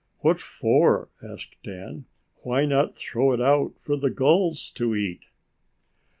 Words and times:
"What 0.21 0.39
for?" 0.39 1.09
asked 1.23 1.57
Dan. 1.61 2.05
"Why 2.41 2.65
not 2.65 2.95
throw 2.97 3.33
it 3.33 3.39
out 3.39 3.75
for 3.77 3.95
the 3.95 4.09
gulls 4.09 4.71
to 4.71 4.95
eat?" 4.95 5.25